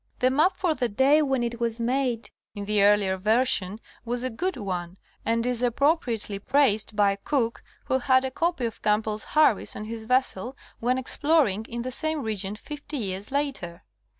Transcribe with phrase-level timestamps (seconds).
[0.17, 4.31] The map for the day when it was made (in the earlier version) was a
[4.31, 9.75] good one, and is appropriately praised by Cook, who had a copy of Campbell's Harris
[9.75, 13.83] on his vessel when exploring in the same region fifty years later.